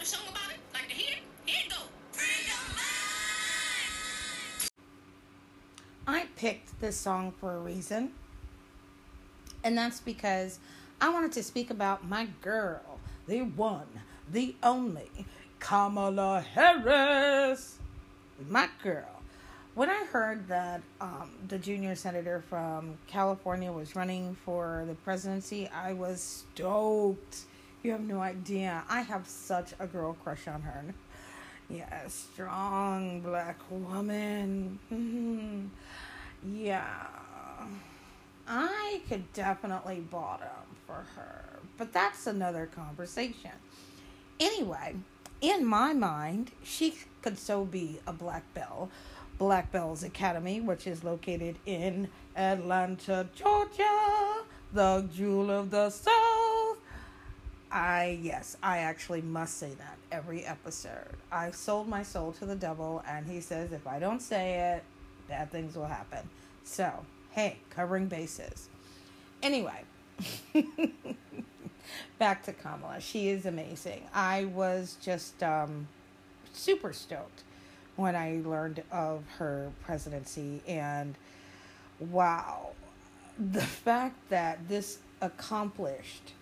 about 0.00 0.50
it? 0.50 0.58
Like 0.72 0.88
to 0.88 0.94
hear 0.94 1.16
it? 1.16 1.22
Here 1.44 1.60
it 1.66 1.70
go. 1.70 1.76
Freedom 2.12 2.54
I 6.06 6.26
picked 6.36 6.80
this 6.80 6.96
song 6.96 7.34
for 7.38 7.56
a 7.56 7.60
reason, 7.60 8.12
and 9.62 9.76
that's 9.76 10.00
because 10.00 10.58
I 11.02 11.10
wanted 11.10 11.32
to 11.32 11.42
speak 11.42 11.70
about 11.70 12.08
my 12.08 12.28
girl, 12.40 12.98
the 13.28 13.42
one, 13.42 13.88
the 14.32 14.54
only, 14.62 15.10
Kamala 15.58 16.40
Harris. 16.40 17.76
My 18.48 18.70
girl. 18.82 19.20
When 19.74 19.90
I 19.90 20.04
heard 20.06 20.48
that 20.48 20.80
um, 21.02 21.30
the 21.46 21.58
junior 21.58 21.94
senator 21.94 22.42
from 22.48 22.94
California 23.06 23.70
was 23.70 23.94
running 23.94 24.34
for 24.46 24.84
the 24.88 24.94
presidency, 24.94 25.68
I 25.68 25.92
was 25.92 26.44
stoked. 26.54 27.42
You 27.82 27.92
have 27.92 28.02
no 28.02 28.20
idea. 28.20 28.84
I 28.88 29.00
have 29.00 29.26
such 29.26 29.72
a 29.78 29.86
girl 29.86 30.14
crush 30.22 30.46
on 30.46 30.62
her. 30.62 30.84
Yeah, 31.70 32.08
strong 32.08 33.20
black 33.20 33.58
woman. 33.70 34.78
Mm-hmm. 34.92 35.66
Yeah. 36.54 37.06
I 38.46 39.00
could 39.08 39.32
definitely 39.32 40.00
bottom 40.00 40.48
for 40.86 41.04
her, 41.14 41.44
but 41.78 41.92
that's 41.92 42.26
another 42.26 42.66
conversation. 42.66 43.52
Anyway, 44.40 44.96
in 45.40 45.64
my 45.64 45.92
mind, 45.92 46.50
she 46.62 46.96
could 47.22 47.38
so 47.38 47.64
be 47.64 48.00
a 48.06 48.12
black 48.12 48.42
belle. 48.52 48.90
Black 49.38 49.72
Bells 49.72 50.02
Academy, 50.02 50.60
which 50.60 50.86
is 50.86 51.02
located 51.02 51.56
in 51.64 52.10
Atlanta, 52.36 53.26
Georgia, 53.34 54.42
the 54.72 55.08
jewel 55.14 55.50
of 55.50 55.70
the 55.70 55.88
South. 55.88 56.29
I, 57.72 58.18
yes, 58.20 58.56
I 58.62 58.78
actually 58.78 59.22
must 59.22 59.58
say 59.58 59.70
that 59.78 59.96
every 60.10 60.44
episode. 60.44 61.16
I 61.30 61.50
sold 61.52 61.88
my 61.88 62.02
soul 62.02 62.32
to 62.32 62.46
the 62.46 62.56
devil, 62.56 63.02
and 63.06 63.26
he 63.26 63.40
says 63.40 63.72
if 63.72 63.86
I 63.86 63.98
don't 63.98 64.20
say 64.20 64.74
it, 64.74 64.84
bad 65.28 65.50
things 65.52 65.76
will 65.76 65.86
happen. 65.86 66.28
So, 66.64 66.92
hey, 67.30 67.58
covering 67.70 68.06
bases. 68.06 68.68
Anyway, 69.42 69.84
back 72.18 72.42
to 72.44 72.52
Kamala. 72.52 73.00
She 73.00 73.28
is 73.28 73.46
amazing. 73.46 74.02
I 74.12 74.46
was 74.46 74.96
just 75.00 75.42
um, 75.42 75.86
super 76.52 76.92
stoked 76.92 77.42
when 77.96 78.16
I 78.16 78.40
learned 78.44 78.82
of 78.90 79.22
her 79.38 79.70
presidency, 79.84 80.60
and 80.66 81.14
wow, 81.98 82.70
the 83.38 83.62
fact 83.62 84.16
that 84.30 84.68
this 84.68 84.98
accomplished, 85.20 86.32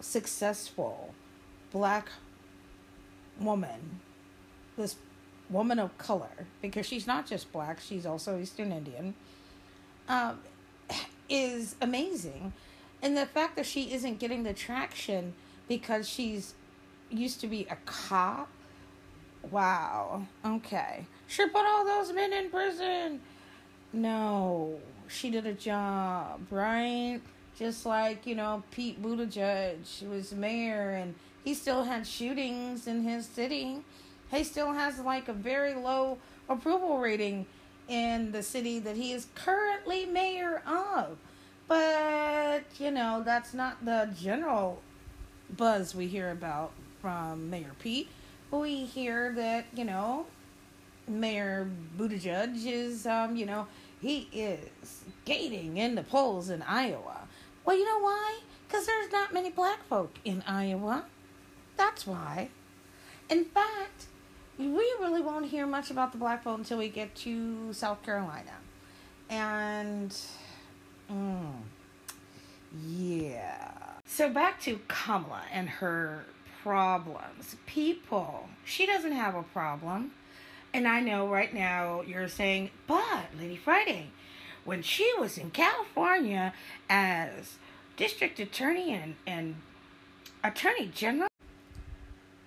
successful 0.00 1.14
black 1.72 2.08
woman, 3.40 4.00
this 4.76 4.96
woman 5.50 5.78
of 5.78 5.96
color, 5.98 6.46
because 6.62 6.86
she's 6.86 7.06
not 7.06 7.26
just 7.26 7.52
black, 7.52 7.80
she's 7.80 8.06
also 8.06 8.38
Eastern 8.38 8.72
Indian, 8.72 9.14
um, 10.08 10.40
is 11.28 11.76
amazing. 11.80 12.52
And 13.02 13.16
the 13.16 13.26
fact 13.26 13.56
that 13.56 13.66
she 13.66 13.92
isn't 13.92 14.18
getting 14.18 14.44
the 14.44 14.54
traction 14.54 15.34
because 15.68 16.08
she's 16.08 16.54
used 17.10 17.40
to 17.40 17.46
be 17.46 17.66
a 17.70 17.76
cop. 17.84 18.48
Wow. 19.50 20.26
Okay. 20.44 21.06
Should 21.26 21.52
put 21.52 21.64
all 21.66 21.84
those 21.84 22.12
men 22.12 22.32
in 22.32 22.50
prison. 22.50 23.20
No. 23.92 24.78
She 25.08 25.30
did 25.30 25.46
a 25.46 25.52
job, 25.52 26.40
right? 26.50 27.20
Just 27.58 27.86
like, 27.86 28.26
you 28.26 28.34
know, 28.34 28.62
Pete 28.70 29.00
Buttigieg 29.02 30.08
was 30.08 30.32
mayor 30.32 30.90
and 30.90 31.14
he 31.44 31.54
still 31.54 31.84
had 31.84 32.06
shootings 32.06 32.86
in 32.86 33.02
his 33.02 33.26
city 33.26 33.82
he 34.34 34.44
still 34.44 34.72
has 34.72 34.98
like 34.98 35.28
a 35.28 35.32
very 35.32 35.74
low 35.74 36.18
approval 36.48 36.98
rating 36.98 37.46
in 37.88 38.32
the 38.32 38.42
city 38.42 38.78
that 38.80 38.96
he 38.96 39.12
is 39.12 39.26
currently 39.34 40.06
mayor 40.06 40.62
of. 40.66 41.16
But, 41.68 42.64
you 42.78 42.90
know, 42.90 43.22
that's 43.24 43.54
not 43.54 43.84
the 43.84 44.10
general 44.20 44.82
buzz 45.56 45.94
we 45.94 46.06
hear 46.06 46.30
about 46.30 46.72
from 47.00 47.48
Mayor 47.48 47.72
Pete. 47.78 48.08
We 48.50 48.84
hear 48.84 49.32
that, 49.32 49.66
you 49.74 49.84
know, 49.84 50.26
Mayor 51.08 51.70
Buttigieg 51.98 52.66
is, 52.66 53.06
um, 53.06 53.36
you 53.36 53.46
know, 53.46 53.66
he 54.00 54.28
is 54.32 55.04
gating 55.24 55.78
in 55.78 55.94
the 55.94 56.02
polls 56.02 56.50
in 56.50 56.62
Iowa. 56.62 57.23
Well, 57.64 57.76
you 57.76 57.84
know 57.84 57.98
why? 57.98 58.40
Because 58.66 58.86
there's 58.86 59.10
not 59.10 59.32
many 59.32 59.50
black 59.50 59.84
folk 59.84 60.18
in 60.24 60.42
Iowa. 60.46 61.04
That's 61.76 62.06
why. 62.06 62.50
In 63.30 63.44
fact, 63.44 64.06
we 64.58 64.66
really 64.66 65.22
won't 65.22 65.46
hear 65.46 65.66
much 65.66 65.90
about 65.90 66.12
the 66.12 66.18
black 66.18 66.44
vote 66.44 66.58
until 66.58 66.78
we 66.78 66.88
get 66.88 67.14
to 67.16 67.72
South 67.72 68.02
Carolina. 68.02 68.52
And, 69.30 70.16
mm, 71.10 71.52
yeah. 72.86 73.72
So 74.06 74.28
back 74.28 74.60
to 74.62 74.78
Kamala 74.86 75.42
and 75.52 75.68
her 75.68 76.24
problems. 76.62 77.56
People, 77.66 78.48
she 78.64 78.86
doesn't 78.86 79.12
have 79.12 79.34
a 79.34 79.42
problem. 79.42 80.12
And 80.72 80.88
I 80.88 81.00
know 81.00 81.28
right 81.28 81.52
now 81.54 82.02
you're 82.02 82.28
saying, 82.28 82.70
but 82.86 83.26
Lady 83.38 83.56
Friday, 83.56 84.10
when 84.64 84.82
she 84.82 85.10
was 85.18 85.38
in 85.38 85.50
California 85.50 86.52
as 86.88 87.56
district 87.96 88.40
attorney 88.40 88.92
and, 88.92 89.14
and 89.26 89.56
attorney 90.42 90.90
general, 90.94 91.28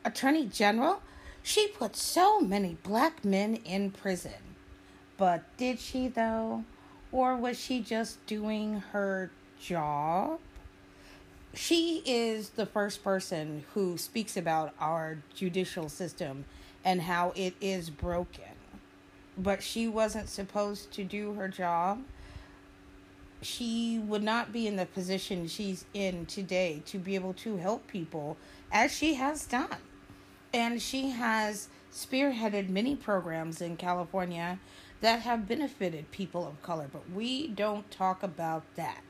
attorney 0.04 0.46
general, 0.46 1.02
she 1.44 1.68
put 1.68 1.96
so 1.96 2.40
many 2.40 2.78
black 2.84 3.24
men 3.24 3.56
in 3.64 3.92
prison. 3.92 4.34
But 5.18 5.44
did 5.58 5.80
she, 5.80 6.08
though? 6.08 6.64
Or 7.12 7.36
was 7.36 7.60
she 7.60 7.80
just 7.82 8.24
doing 8.26 8.82
her 8.92 9.32
job? 9.60 10.40
She 11.54 12.04
is 12.06 12.50
the 12.50 12.66
first 12.66 13.04
person 13.04 13.64
who 13.74 13.98
speaks 13.98 14.38
about 14.38 14.74
our 14.80 15.20
judicial 15.34 15.90
system 15.90 16.46
and 16.84 17.02
how 17.02 17.32
it 17.36 17.56
is 17.62 17.90
broken. 17.90 18.57
But 19.38 19.62
she 19.62 19.88
wasn't 19.88 20.30
supposed 20.30 20.92
to 20.94 21.04
do 21.04 21.34
her 21.34 21.48
job. 21.48 22.04
She 23.42 24.00
would 24.00 24.24
not 24.24 24.52
be 24.52 24.66
in 24.66 24.78
the 24.78 24.88
position 24.88 25.48
she's 25.48 25.86
in 25.94 26.26
today 26.26 26.82
to 26.88 26.98
be 26.98 27.14
able 27.16 27.34
to 27.36 27.58
help 27.58 27.88
people 27.88 28.38
as 28.72 28.92
she 28.92 29.14
has 29.16 29.46
done. 29.46 29.78
And 30.54 30.82
she 30.82 31.12
has 31.12 31.70
spearheaded 31.94 32.70
many 32.70 32.96
programs 32.96 33.62
in 33.62 33.78
California 33.78 34.60
that 35.02 35.22
have 35.22 35.48
benefited 35.48 36.10
people 36.12 36.48
of 36.48 36.62
color, 36.64 36.88
but 36.92 37.10
we 37.12 37.48
don't 37.48 37.90
talk 37.92 38.24
about 38.24 38.64
that, 38.76 39.02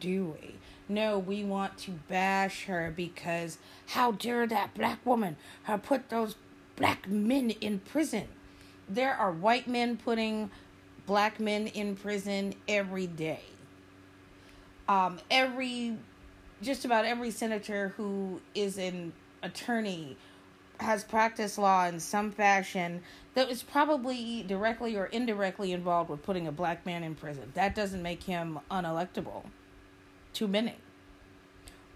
do 0.00 0.36
we? 0.40 0.54
No, 0.88 1.18
we 1.18 1.44
want 1.44 1.76
to 1.78 1.90
bash 1.90 2.64
her 2.64 2.92
because 2.94 3.58
how 3.88 4.12
dare 4.12 4.46
that 4.46 4.74
black 4.74 5.04
woman 5.04 5.36
have 5.64 5.82
put 5.82 6.08
those 6.08 6.36
black 6.76 7.08
men 7.08 7.50
in 7.50 7.80
prison? 7.80 8.28
There 8.88 9.14
are 9.14 9.32
white 9.32 9.66
men 9.66 9.96
putting 9.96 10.50
black 11.06 11.40
men 11.40 11.68
in 11.68 11.96
prison 11.96 12.54
every 12.68 13.06
day. 13.06 13.40
Um, 14.88 15.18
every, 15.30 15.96
just 16.62 16.84
about 16.84 17.04
every 17.04 17.30
senator 17.30 17.88
who 17.96 18.40
is 18.54 18.78
an 18.78 19.12
attorney 19.42 20.16
has 20.78 21.04
practiced 21.04 21.58
law 21.58 21.86
in 21.86 21.98
some 21.98 22.30
fashion 22.30 23.00
that 23.34 23.48
was 23.48 23.62
probably 23.62 24.44
directly 24.46 24.96
or 24.96 25.06
indirectly 25.06 25.72
involved 25.72 26.10
with 26.10 26.22
putting 26.22 26.46
a 26.46 26.52
black 26.52 26.84
man 26.84 27.02
in 27.02 27.14
prison. 27.14 27.50
That 27.54 27.74
doesn't 27.74 28.02
make 28.02 28.22
him 28.22 28.58
unelectable. 28.70 29.44
Too 30.32 30.46
many. 30.46 30.74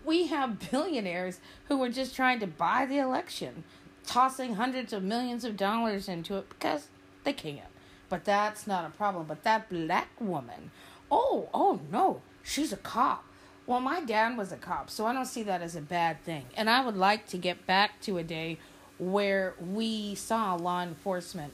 We 0.05 0.29
have 0.29 0.71
billionaires 0.71 1.41
who 1.69 1.83
are 1.83 1.91
just 1.91 2.17
trying 2.17 2.41
to 2.41 2.47
buy 2.47 2.87
the 2.87 2.99
election, 2.99 3.65
tossing 4.07 4.55
hundreds 4.55 4.93
of 4.93 5.03
millions 5.03 5.45
of 5.45 5.57
dollars 5.57 6.09
into 6.09 6.37
it 6.37 6.49
because 6.49 6.89
they 7.25 7.33
can. 7.33 7.63
But 8.09 8.25
that's 8.25 8.67
not 8.67 8.87
a 8.87 8.91
problem. 8.91 9.27
But 9.27 9.45
that 9.45 9.69
black 9.69 10.09
woman, 10.21 10.71
oh, 11.11 11.49
oh 11.55 11.81
no, 11.93 12.23
she's 12.43 12.73
a 12.73 12.77
cop. 12.77 13.25
Well, 13.67 13.81
my 13.81 14.01
dad 14.01 14.37
was 14.37 14.51
a 14.51 14.57
cop, 14.57 14.91
so 14.91 15.07
I 15.07 15.13
don't 15.13 15.27
see 15.27 15.45
that 15.45 15.63
as 15.63 15.77
a 15.77 15.81
bad 15.81 16.23
thing. 16.25 16.47
And 16.57 16.69
I 16.69 16.85
would 16.85 16.97
like 16.97 17.29
to 17.29 17.39
get 17.39 17.67
back 17.67 18.01
to 18.03 18.19
a 18.19 18.25
day 18.25 18.59
where 18.99 19.55
we 19.61 20.15
saw 20.15 20.57
law 20.57 20.83
enforcement 20.83 21.53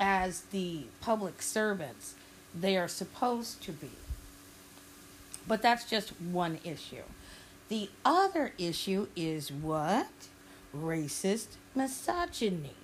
as 0.00 0.42
the 0.52 0.84
public 1.00 1.42
servants 1.42 2.14
they 2.58 2.76
are 2.76 2.88
supposed 2.88 3.62
to 3.64 3.72
be. 3.72 3.90
But 5.46 5.62
that's 5.62 5.84
just 5.84 6.10
one 6.20 6.58
issue. 6.64 7.02
The 7.68 7.90
other 8.04 8.52
issue 8.58 9.08
is 9.14 9.52
what? 9.52 10.08
Racist 10.76 11.56
misogyny. 11.74 12.74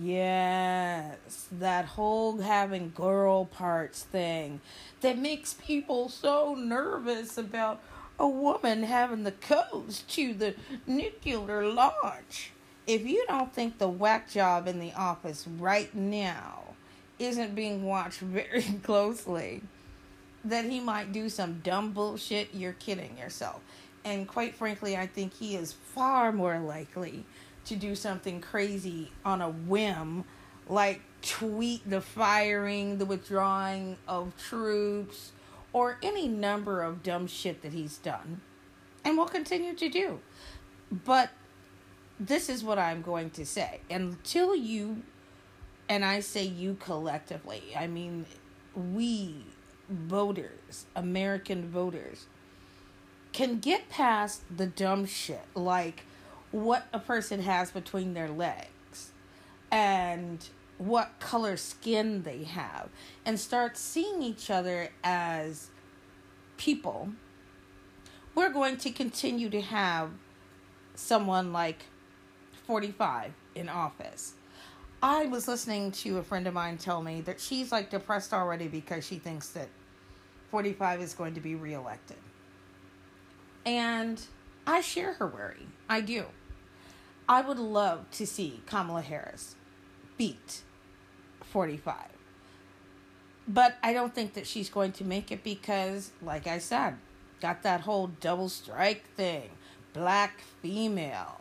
Yes, 0.00 1.48
that 1.50 1.84
whole 1.86 2.38
having 2.38 2.92
girl 2.94 3.46
parts 3.46 4.04
thing 4.04 4.60
that 5.00 5.18
makes 5.18 5.54
people 5.54 6.08
so 6.08 6.54
nervous 6.54 7.36
about 7.36 7.80
a 8.18 8.28
woman 8.28 8.84
having 8.84 9.24
the 9.24 9.32
codes 9.32 10.04
to 10.10 10.34
the 10.34 10.54
nuclear 10.86 11.66
launch. 11.66 12.52
if 12.86 13.06
you 13.06 13.24
don't 13.28 13.52
think 13.52 13.78
the 13.78 13.88
whack 13.88 14.30
job 14.30 14.68
in 14.68 14.78
the 14.78 14.92
office 14.92 15.46
right 15.46 15.92
now 15.94 16.62
isn't 17.18 17.54
being 17.54 17.84
watched 17.84 18.20
very 18.20 18.62
closely, 18.82 19.62
that 20.44 20.64
he 20.64 20.80
might 20.80 21.12
do 21.12 21.28
some 21.28 21.60
dumb 21.60 21.92
bullshit, 21.92 22.48
you're 22.52 22.72
kidding 22.74 23.16
yourself. 23.18 23.60
And 24.04 24.26
quite 24.26 24.54
frankly, 24.54 24.96
I 24.96 25.06
think 25.06 25.34
he 25.34 25.54
is 25.54 25.72
far 25.72 26.32
more 26.32 26.58
likely 26.58 27.24
to 27.66 27.76
do 27.76 27.94
something 27.94 28.40
crazy 28.40 29.12
on 29.24 29.40
a 29.40 29.50
whim, 29.50 30.24
like 30.68 31.00
tweet 31.22 31.88
the 31.88 32.00
firing, 32.00 32.98
the 32.98 33.06
withdrawing 33.06 33.96
of 34.08 34.36
troops, 34.36 35.32
or 35.72 35.98
any 36.02 36.28
number 36.28 36.82
of 36.82 37.02
dumb 37.02 37.26
shit 37.26 37.62
that 37.62 37.72
he's 37.72 37.98
done 37.98 38.40
and 39.04 39.16
will 39.16 39.26
continue 39.26 39.74
to 39.74 39.88
do. 39.88 40.20
But 40.90 41.30
this 42.18 42.48
is 42.48 42.62
what 42.62 42.78
I'm 42.78 43.02
going 43.02 43.30
to 43.30 43.46
say. 43.46 43.80
Until 43.90 44.54
you, 44.54 45.02
and 45.88 46.04
I 46.04 46.20
say 46.20 46.44
you 46.44 46.76
collectively, 46.80 47.62
I 47.76 47.86
mean, 47.86 48.26
we 48.74 49.36
voters, 49.88 50.86
American 50.94 51.68
voters, 51.68 52.26
can 53.32 53.58
get 53.58 53.88
past 53.88 54.42
the 54.54 54.66
dumb 54.66 55.06
shit 55.06 55.44
like 55.54 56.04
what 56.50 56.86
a 56.92 56.98
person 56.98 57.40
has 57.42 57.70
between 57.70 58.14
their 58.14 58.28
legs 58.28 59.12
and 59.70 60.48
what 60.78 61.18
color 61.20 61.56
skin 61.56 62.22
they 62.22 62.44
have 62.44 62.88
and 63.24 63.38
start 63.38 63.76
seeing 63.76 64.22
each 64.22 64.50
other 64.50 64.90
as 65.02 65.68
people, 66.56 67.08
we're 68.34 68.52
going 68.52 68.76
to 68.76 68.90
continue 68.90 69.48
to 69.48 69.60
have 69.60 70.10
someone 70.94 71.52
like 71.52 71.86
45 72.66 73.32
in 73.54 73.68
office. 73.68 74.34
I 75.02 75.26
was 75.26 75.48
listening 75.48 75.90
to 75.92 76.18
a 76.18 76.22
friend 76.22 76.46
of 76.46 76.54
mine 76.54 76.78
tell 76.78 77.02
me 77.02 77.22
that 77.22 77.40
she's 77.40 77.72
like 77.72 77.90
depressed 77.90 78.32
already 78.32 78.68
because 78.68 79.04
she 79.06 79.18
thinks 79.18 79.48
that 79.48 79.68
45 80.50 81.00
is 81.00 81.14
going 81.14 81.34
to 81.34 81.40
be 81.40 81.54
reelected. 81.54 82.18
And 83.64 84.20
I 84.66 84.80
share 84.80 85.14
her 85.14 85.26
worry. 85.26 85.66
I 85.88 86.00
do. 86.00 86.26
I 87.28 87.40
would 87.40 87.58
love 87.58 88.10
to 88.12 88.26
see 88.26 88.62
Kamala 88.66 89.02
Harris 89.02 89.54
beat 90.18 90.62
45. 91.44 91.94
But 93.46 93.76
I 93.82 93.92
don't 93.92 94.14
think 94.14 94.34
that 94.34 94.46
she's 94.46 94.70
going 94.70 94.92
to 94.92 95.04
make 95.04 95.32
it 95.32 95.42
because, 95.42 96.12
like 96.22 96.46
I 96.46 96.58
said, 96.58 96.96
got 97.40 97.62
that 97.62 97.82
whole 97.82 98.08
double 98.20 98.48
strike 98.48 99.04
thing, 99.16 99.50
black 99.92 100.40
female. 100.60 101.40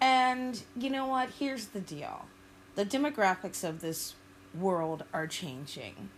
And 0.00 0.62
you 0.76 0.90
know 0.90 1.06
what? 1.06 1.30
Here's 1.38 1.66
the 1.66 1.80
deal 1.80 2.26
the 2.74 2.84
demographics 2.84 3.66
of 3.68 3.80
this 3.80 4.14
world 4.58 5.04
are 5.12 5.26
changing. 5.26 6.10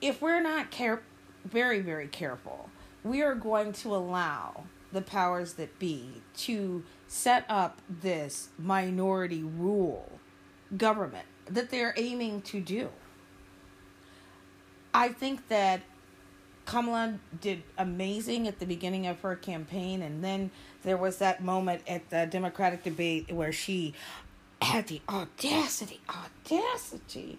If 0.00 0.22
we're 0.22 0.40
not 0.40 0.70
care- 0.70 1.02
very, 1.44 1.80
very 1.80 2.06
careful, 2.06 2.70
we 3.04 3.22
are 3.22 3.34
going 3.34 3.72
to 3.72 3.94
allow 3.94 4.64
the 4.92 5.02
powers 5.02 5.54
that 5.54 5.78
be 5.78 6.22
to 6.36 6.82
set 7.06 7.44
up 7.48 7.80
this 7.88 8.48
minority 8.58 9.42
rule 9.42 10.18
government 10.76 11.26
that 11.46 11.70
they're 11.70 11.94
aiming 11.96 12.42
to 12.42 12.60
do. 12.60 12.88
I 14.92 15.08
think 15.08 15.48
that 15.48 15.82
Kamala 16.66 17.18
did 17.40 17.62
amazing 17.78 18.46
at 18.46 18.58
the 18.58 18.66
beginning 18.66 19.06
of 19.06 19.20
her 19.20 19.36
campaign, 19.36 20.02
and 20.02 20.22
then 20.22 20.50
there 20.82 20.98
was 20.98 21.18
that 21.18 21.42
moment 21.42 21.82
at 21.86 22.10
the 22.10 22.26
Democratic 22.26 22.82
debate 22.84 23.32
where 23.32 23.52
she 23.52 23.94
had 24.60 24.88
the 24.88 25.00
audacity, 25.08 26.00
audacity 26.10 27.38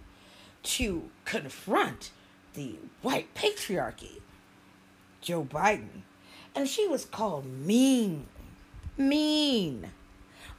to 0.64 1.10
confront 1.26 2.12
the 2.56 2.76
white 3.02 3.34
patriarchy, 3.36 4.22
Joe 5.22 5.44
Biden. 5.44 6.04
And 6.56 6.68
she 6.68 6.88
was 6.88 7.06
called 7.06 7.46
mean. 7.46 8.26
Mean. 8.98 9.92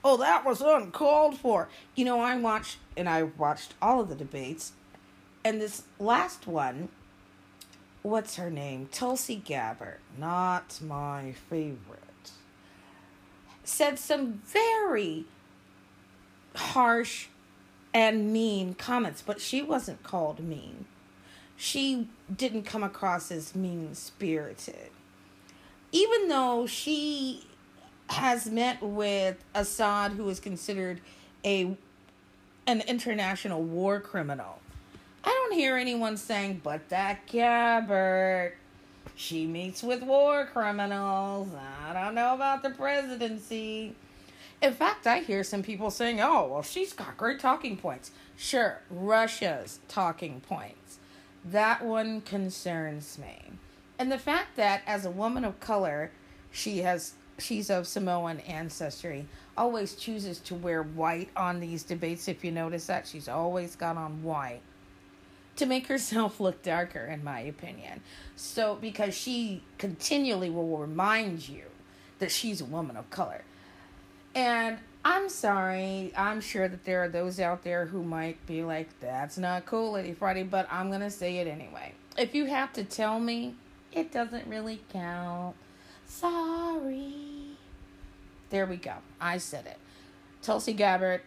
Oh, 0.02 0.16
that 0.16 0.44
was 0.44 0.60
uncalled 0.60 1.36
for. 1.36 1.68
You 1.94 2.04
know, 2.04 2.20
I 2.20 2.36
watched, 2.36 2.78
and 2.96 3.08
I 3.08 3.24
watched 3.24 3.74
all 3.82 4.00
of 4.00 4.08
the 4.08 4.14
debates, 4.14 4.72
and 5.44 5.60
this 5.60 5.82
last 5.98 6.46
one, 6.46 6.88
what's 8.02 8.36
her 8.36 8.50
name? 8.50 8.88
Tulsi 8.90 9.36
Gabbard, 9.36 9.98
not 10.16 10.80
my 10.82 11.34
favorite, 11.48 12.32
said 13.62 13.98
some 13.98 14.42
very 14.46 15.26
harsh 16.54 17.26
and 17.92 18.32
mean 18.32 18.74
comments, 18.74 19.22
but 19.22 19.40
she 19.40 19.60
wasn't 19.62 20.02
called 20.02 20.40
mean. 20.40 20.86
She 21.56 22.08
didn't 22.36 22.64
come 22.64 22.82
across 22.82 23.30
as 23.30 23.54
mean 23.54 23.94
spirited. 23.94 24.90
Even 25.92 26.28
though 26.28 26.66
she 26.66 27.46
has 28.08 28.46
met 28.46 28.82
with 28.82 29.42
Assad, 29.54 30.12
who 30.12 30.28
is 30.28 30.40
considered 30.40 31.00
a 31.44 31.76
an 32.66 32.82
international 32.82 33.62
war 33.62 34.00
criminal. 34.00 34.60
I 35.24 35.28
don't 35.28 35.58
hear 35.58 35.76
anyone 35.76 36.16
saying, 36.16 36.60
but 36.62 36.88
that 36.90 37.26
Gabbard, 37.26 38.52
she 39.16 39.46
meets 39.46 39.82
with 39.82 40.02
war 40.02 40.46
criminals. 40.46 41.48
I 41.54 41.92
don't 41.92 42.14
know 42.14 42.34
about 42.34 42.62
the 42.62 42.70
presidency. 42.70 43.94
In 44.62 44.72
fact, 44.72 45.06
I 45.06 45.20
hear 45.20 45.42
some 45.42 45.62
people 45.62 45.90
saying, 45.90 46.20
oh, 46.20 46.48
well, 46.48 46.62
she's 46.62 46.92
got 46.92 47.16
great 47.16 47.40
talking 47.40 47.76
points. 47.76 48.12
Sure, 48.36 48.80
Russia's 48.90 49.80
talking 49.88 50.40
points. 50.40 50.99
That 51.44 51.84
one 51.84 52.20
concerns 52.20 53.18
me. 53.18 53.52
And 53.98 54.10
the 54.10 54.18
fact 54.18 54.56
that 54.56 54.82
as 54.86 55.04
a 55.04 55.10
woman 55.10 55.44
of 55.44 55.60
color, 55.60 56.10
she 56.50 56.78
has 56.78 57.14
she's 57.40 57.70
of 57.70 57.86
Samoan 57.86 58.40
ancestry, 58.40 59.26
always 59.56 59.94
chooses 59.94 60.38
to 60.40 60.54
wear 60.54 60.82
white 60.82 61.30
on 61.36 61.60
these 61.60 61.82
debates. 61.82 62.28
If 62.28 62.44
you 62.44 62.50
notice 62.50 62.86
that, 62.86 63.06
she's 63.06 63.28
always 63.28 63.76
got 63.76 63.96
on 63.96 64.22
white 64.22 64.60
to 65.56 65.66
make 65.66 65.86
herself 65.88 66.40
look 66.40 66.62
darker, 66.62 67.04
in 67.04 67.24
my 67.24 67.40
opinion. 67.40 68.00
So, 68.36 68.76
because 68.80 69.14
she 69.14 69.62
continually 69.78 70.50
will 70.50 70.78
remind 70.78 71.48
you 71.48 71.64
that 72.18 72.30
she's 72.30 72.60
a 72.60 72.64
woman 72.64 72.96
of 72.96 73.08
color. 73.10 73.42
And 74.34 74.78
I'm 75.04 75.28
sorry, 75.30 76.12
I'm 76.16 76.40
sure 76.40 76.68
that 76.68 76.84
there 76.84 77.02
are 77.04 77.08
those 77.08 77.40
out 77.40 77.62
there 77.62 77.86
who 77.86 78.02
might 78.02 78.44
be 78.46 78.62
like, 78.62 78.88
that's 79.00 79.38
not 79.38 79.64
cool, 79.64 79.92
Lady 79.92 80.12
Friday, 80.12 80.42
but 80.42 80.68
I'm 80.70 80.88
going 80.88 81.00
to 81.00 81.10
say 81.10 81.38
it 81.38 81.46
anyway. 81.46 81.94
If 82.18 82.34
you 82.34 82.44
have 82.46 82.72
to 82.74 82.84
tell 82.84 83.18
me, 83.18 83.54
it 83.92 84.12
doesn't 84.12 84.46
really 84.46 84.82
count. 84.92 85.56
Sorry. 86.06 87.14
There 88.50 88.66
we 88.66 88.76
go. 88.76 88.94
I 89.20 89.38
said 89.38 89.66
it. 89.66 89.78
Tulsi 90.42 90.74
Gabbard, 90.74 91.22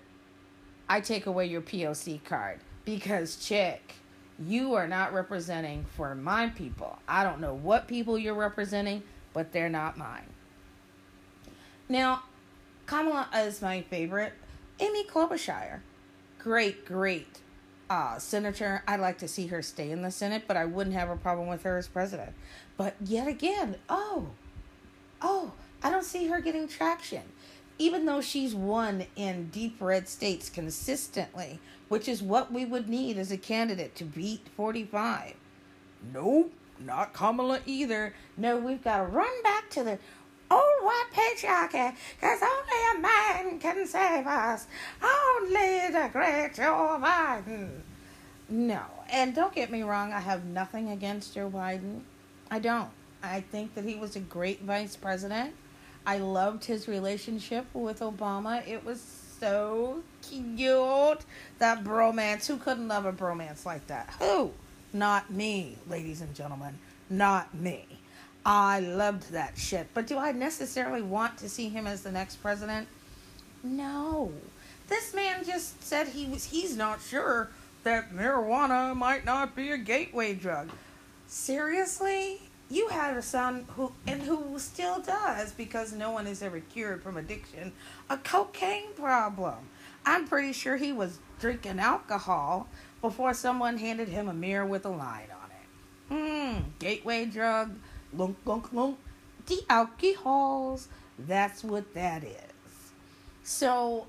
I 0.87 0.99
take 1.01 1.25
away 1.25 1.47
your 1.47 1.61
POC 1.61 2.23
card 2.23 2.59
because, 2.85 3.37
chick, 3.37 3.95
you 4.39 4.73
are 4.75 4.87
not 4.87 5.13
representing 5.13 5.85
for 5.95 6.13
my 6.13 6.49
people. 6.49 6.99
I 7.07 7.23
don't 7.23 7.39
know 7.39 7.53
what 7.53 7.87
people 7.87 8.19
you're 8.19 8.33
representing, 8.33 9.03
but 9.33 9.51
they're 9.51 9.69
not 9.69 9.97
mine. 9.97 10.25
Now, 11.89 12.23
Kamala 12.85 13.29
is 13.35 13.61
my 13.61 13.81
favorite. 13.81 14.33
Amy 14.79 15.05
Klobuchar, 15.05 15.79
great, 16.39 16.85
great 16.85 17.39
uh, 17.89 18.17
senator. 18.17 18.83
I'd 18.87 18.99
like 18.99 19.17
to 19.19 19.27
see 19.27 19.47
her 19.47 19.61
stay 19.61 19.91
in 19.91 20.01
the 20.01 20.11
Senate, 20.11 20.43
but 20.47 20.57
I 20.57 20.65
wouldn't 20.65 20.95
have 20.95 21.09
a 21.09 21.15
problem 21.15 21.47
with 21.47 21.63
her 21.63 21.77
as 21.77 21.87
president. 21.87 22.33
But 22.75 22.95
yet 23.03 23.27
again, 23.27 23.77
oh, 23.87 24.27
oh, 25.21 25.53
I 25.81 25.89
don't 25.89 26.03
see 26.03 26.27
her 26.27 26.41
getting 26.41 26.67
traction. 26.67 27.23
Even 27.79 28.05
though 28.05 28.21
she's 28.21 28.53
won 28.53 29.05
in 29.15 29.49
deep 29.49 29.77
red 29.79 30.07
states 30.07 30.49
consistently, 30.49 31.59
which 31.89 32.07
is 32.07 32.21
what 32.21 32.51
we 32.51 32.65
would 32.65 32.87
need 32.87 33.17
as 33.17 33.31
a 33.31 33.37
candidate 33.37 33.95
to 33.95 34.03
beat 34.03 34.47
45. 34.55 35.33
Nope, 36.13 36.51
not 36.79 37.13
Kamala 37.13 37.61
either. 37.65 38.13
No, 38.37 38.57
we've 38.57 38.83
got 38.83 38.97
to 38.97 39.03
run 39.03 39.43
back 39.43 39.69
to 39.71 39.83
the 39.83 39.99
white 40.83 41.09
patriarchy, 41.13 41.95
because 42.19 42.39
only 42.41 42.97
a 42.97 43.01
man 43.01 43.59
can 43.59 43.87
save 43.87 44.27
us. 44.27 44.67
Only 45.01 45.89
the 45.91 46.09
great 46.11 46.51
Joe 46.55 46.99
Biden. 47.01 47.81
No, 48.49 48.83
and 49.11 49.33
don't 49.33 49.53
get 49.55 49.71
me 49.71 49.83
wrong, 49.83 50.13
I 50.13 50.19
have 50.19 50.45
nothing 50.45 50.89
against 50.89 51.33
Joe 51.33 51.49
Biden. 51.49 52.01
I 52.51 52.59
don't. 52.59 52.89
I 53.23 53.41
think 53.41 53.73
that 53.75 53.85
he 53.85 53.95
was 53.95 54.15
a 54.15 54.19
great 54.19 54.61
vice 54.61 54.95
president. 54.95 55.55
I 56.05 56.17
loved 56.17 56.65
his 56.65 56.87
relationship 56.87 57.65
with 57.73 58.01
Obama. 58.01 58.67
It 58.67 58.83
was 58.83 59.01
so 59.39 60.03
cute. 60.21 61.21
That 61.59 61.83
bromance. 61.83 62.47
Who 62.47 62.57
couldn't 62.57 62.89
love 62.89 63.05
a 63.05 63.13
bromance 63.13 63.65
like 63.65 63.87
that? 63.87 64.13
Who? 64.19 64.51
Not 64.91 65.31
me, 65.31 65.77
ladies 65.89 66.21
and 66.21 66.35
gentlemen. 66.35 66.77
Not 67.09 67.53
me. 67.55 67.85
I 68.45 68.79
loved 68.79 69.31
that 69.31 69.57
shit. 69.57 69.87
But 69.93 70.07
do 70.07 70.17
I 70.17 70.31
necessarily 70.31 71.01
want 71.01 71.37
to 71.37 71.49
see 71.49 71.69
him 71.69 71.87
as 71.87 72.01
the 72.01 72.11
next 72.11 72.37
president? 72.37 72.87
No. 73.63 74.31
This 74.89 75.13
man 75.13 75.45
just 75.45 75.81
said 75.81 76.07
he 76.09 76.25
was 76.25 76.45
he's 76.45 76.75
not 76.75 77.01
sure 77.01 77.49
that 77.83 78.13
marijuana 78.13 78.95
might 78.95 79.25
not 79.25 79.55
be 79.55 79.71
a 79.71 79.77
gateway 79.77 80.33
drug. 80.33 80.69
Seriously? 81.27 82.41
You 82.69 82.87
had 82.89 83.15
a 83.15 83.21
son 83.21 83.65
who 83.75 83.93
and 84.07 84.21
who 84.21 84.57
still 84.59 84.99
does 84.99 85.51
because 85.53 85.93
no 85.93 86.11
one 86.11 86.27
is 86.27 86.41
ever 86.41 86.59
cured 86.59 87.03
from 87.03 87.17
addiction, 87.17 87.71
a 88.09 88.17
cocaine 88.17 88.93
problem. 88.95 89.69
I'm 90.05 90.27
pretty 90.27 90.53
sure 90.53 90.75
he 90.75 90.91
was 90.91 91.19
drinking 91.39 91.79
alcohol 91.79 92.67
before 93.01 93.33
someone 93.33 93.77
handed 93.77 94.07
him 94.09 94.27
a 94.27 94.33
mirror 94.33 94.65
with 94.65 94.85
a 94.85 94.89
line 94.89 95.27
on 95.31 95.49
it. 95.51 96.57
Hmm, 96.59 96.69
gateway 96.79 97.25
drug, 97.25 97.75
lunk 98.15 98.37
lunk 98.45 98.71
lunk, 98.73 98.97
the 99.47 99.61
alcohols. 99.69 100.87
That's 101.19 101.63
what 101.63 101.93
that 101.93 102.23
is. 102.23 102.33
So, 103.43 104.07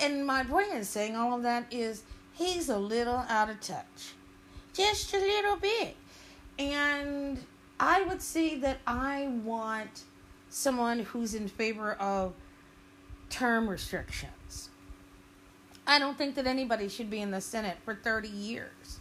and 0.00 0.26
my 0.26 0.44
point 0.44 0.72
in 0.72 0.84
saying 0.84 1.16
all 1.16 1.34
of 1.34 1.42
that 1.42 1.66
is 1.72 2.04
he's 2.34 2.68
a 2.68 2.78
little 2.78 3.24
out 3.28 3.50
of 3.50 3.60
touch, 3.60 4.14
just 4.72 5.12
a 5.14 5.18
little 5.18 5.56
bit, 5.56 5.96
and 6.58 7.38
I 7.80 8.02
would 8.02 8.22
say 8.22 8.58
that 8.58 8.78
I 8.86 9.28
want 9.42 10.04
someone 10.48 11.00
who's 11.00 11.34
in 11.34 11.48
favor 11.48 11.92
of 11.94 12.32
term 13.28 13.68
restrictions. 13.68 14.70
I 15.86 15.98
don't 15.98 16.18
think 16.18 16.34
that 16.34 16.46
anybody 16.46 16.88
should 16.88 17.10
be 17.10 17.20
in 17.20 17.30
the 17.30 17.40
Senate 17.40 17.76
for 17.84 17.94
30 17.94 18.28
years. 18.28 19.00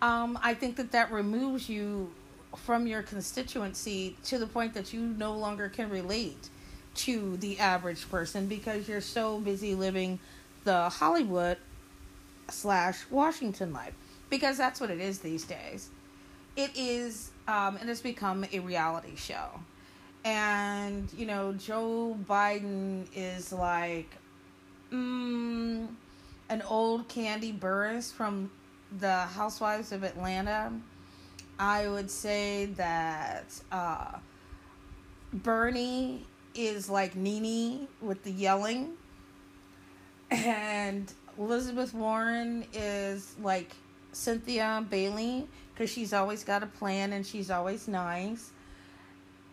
Um, 0.00 0.38
I 0.42 0.54
think 0.54 0.76
that 0.76 0.92
that 0.92 1.12
removes 1.12 1.68
you 1.68 2.12
from 2.56 2.86
your 2.86 3.02
constituency 3.02 4.16
to 4.24 4.38
the 4.38 4.46
point 4.46 4.74
that 4.74 4.92
you 4.92 5.00
no 5.00 5.32
longer 5.34 5.68
can 5.68 5.88
relate 5.88 6.48
to 6.94 7.36
the 7.38 7.58
average 7.58 8.08
person 8.10 8.46
because 8.46 8.88
you're 8.88 9.00
so 9.00 9.38
busy 9.38 9.74
living 9.74 10.18
the 10.64 10.88
Hollywood 10.88 11.56
slash 12.48 13.04
Washington 13.10 13.72
life 13.72 13.94
because 14.30 14.56
that's 14.56 14.80
what 14.80 14.90
it 14.90 15.00
is 15.00 15.20
these 15.20 15.44
days. 15.44 15.88
It 16.56 16.70
is, 16.74 17.30
um, 17.48 17.78
and 17.80 17.88
it's 17.88 18.00
become 18.00 18.44
a 18.52 18.58
reality 18.60 19.16
show. 19.16 19.60
And, 20.24 21.08
you 21.16 21.26
know, 21.26 21.52
Joe 21.54 22.16
Biden 22.28 23.06
is 23.14 23.52
like 23.52 24.10
mm, 24.92 25.88
an 26.48 26.62
old 26.68 27.08
Kandi 27.08 27.58
Burruss 27.58 28.12
from 28.12 28.50
the 28.98 29.20
Housewives 29.20 29.92
of 29.92 30.04
Atlanta. 30.04 30.72
I 31.58 31.88
would 31.88 32.10
say 32.10 32.66
that 32.76 33.44
uh, 33.70 34.18
Bernie 35.32 36.26
is 36.54 36.90
like 36.90 37.14
Nene 37.14 37.88
with 38.00 38.22
the 38.24 38.32
yelling, 38.32 38.92
and 40.30 41.12
Elizabeth 41.38 41.94
Warren 41.94 42.66
is 42.72 43.34
like 43.40 43.72
Cynthia 44.12 44.84
Bailey 44.88 45.48
because 45.72 45.90
she's 45.90 46.12
always 46.12 46.44
got 46.44 46.62
a 46.62 46.66
plan 46.66 47.12
and 47.12 47.26
she's 47.26 47.50
always 47.50 47.88
nice. 47.88 48.50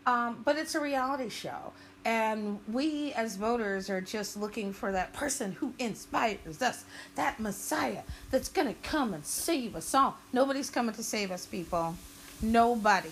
Um, 0.05 0.41
but 0.43 0.57
it's 0.57 0.75
a 0.75 0.79
reality 0.79 1.29
show. 1.29 1.73
And 2.05 2.59
we 2.71 3.13
as 3.13 3.35
voters 3.35 3.89
are 3.89 4.01
just 4.01 4.37
looking 4.37 4.73
for 4.73 4.91
that 4.91 5.13
person 5.13 5.51
who 5.51 5.73
inspires 5.79 6.61
us, 6.61 6.85
that 7.15 7.39
Messiah 7.39 8.03
that's 8.31 8.49
going 8.49 8.67
to 8.67 8.73
come 8.81 9.13
and 9.13 9.25
save 9.25 9.75
us 9.75 9.93
all. 9.93 10.17
Nobody's 10.31 10.69
coming 10.69 10.95
to 10.95 11.03
save 11.03 11.31
us, 11.31 11.45
people. 11.45 11.95
Nobody. 12.41 13.11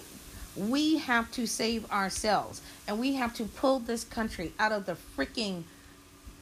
We 0.56 0.98
have 1.00 1.32
to 1.34 1.46
save 1.46 1.90
ourselves. 1.92 2.62
And 2.88 3.00
we 3.00 3.14
have 3.16 3.34
to 3.36 3.44
pull 3.44 3.80
this 3.80 4.04
country 4.04 4.54
out 4.58 4.72
of 4.72 4.86
the 4.86 4.96
freaking 5.18 5.64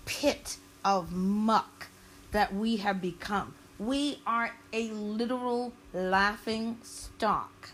pit 0.06 0.58
of 0.84 1.12
muck 1.12 1.88
that 2.32 2.54
we 2.54 2.78
have 2.78 3.02
become. 3.02 3.54
We 3.80 4.20
are 4.26 4.52
a 4.72 4.90
literal 4.92 5.74
laughing 5.94 6.78
stock 6.84 7.70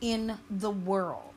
in 0.00 0.38
the 0.50 0.70
world. 0.70 1.34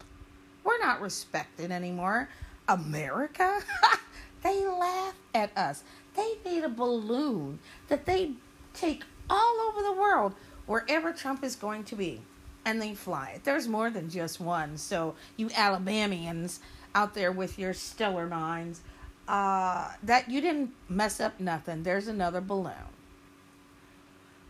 We're 0.63 0.79
not 0.79 1.01
respected 1.01 1.71
anymore. 1.71 2.29
America? 2.67 3.59
they 4.43 4.65
laugh 4.65 5.15
at 5.33 5.55
us. 5.57 5.83
They 6.15 6.33
made 6.43 6.63
a 6.63 6.69
balloon 6.69 7.59
that 7.87 8.05
they 8.05 8.31
take 8.73 9.03
all 9.29 9.55
over 9.69 9.81
the 9.81 9.93
world, 9.93 10.33
wherever 10.65 11.11
Trump 11.11 11.43
is 11.43 11.55
going 11.55 11.83
to 11.85 11.95
be, 11.95 12.21
and 12.65 12.81
they 12.81 12.93
fly 12.93 13.33
it. 13.35 13.43
There's 13.43 13.67
more 13.67 13.89
than 13.89 14.09
just 14.09 14.39
one. 14.39 14.77
So, 14.77 15.15
you 15.35 15.49
Alabamians 15.55 16.59
out 16.95 17.13
there 17.13 17.31
with 17.31 17.59
your 17.59 17.73
stellar 17.73 18.27
minds, 18.27 18.81
uh, 19.27 19.89
that 20.03 20.29
you 20.29 20.41
didn't 20.41 20.71
mess 20.89 21.19
up 21.19 21.39
nothing. 21.39 21.83
There's 21.83 22.07
another 22.07 22.41
balloon. 22.41 22.73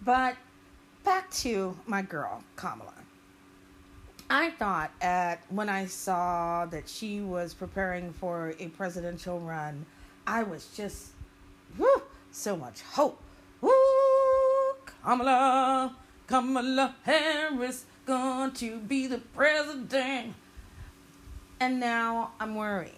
But 0.02 0.38
back 1.04 1.30
to 1.32 1.78
my 1.86 2.02
girl, 2.02 2.44
Kamala. 2.56 2.94
I 4.30 4.50
thought 4.52 4.92
at 5.02 5.42
when 5.50 5.70
I 5.70 5.86
saw 5.86 6.66
that 6.66 6.90
she 6.90 7.22
was 7.22 7.54
preparing 7.54 8.12
for 8.12 8.54
a 8.60 8.68
presidential 8.70 9.40
run, 9.40 9.86
I 10.26 10.44
was 10.44 10.68
just 10.76 11.12
whoo, 11.78 12.02
so 12.32 12.58
much 12.58 12.82
hope. 12.82 13.22
Woo, 13.62 13.72
Kamala, 15.02 15.96
Kamala 16.28 16.96
Harris 17.04 17.86
going 18.06 18.52
to 18.52 18.80
be 18.80 19.08
the 19.08 19.20
president. 19.20 20.34
And 21.60 21.80
now 21.80 22.32
I'm 22.40 22.56
worried. 22.56 22.92